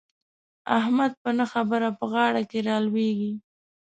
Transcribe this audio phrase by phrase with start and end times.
[0.77, 3.33] احمد په نه خبره په غاړه کې را لوېږي.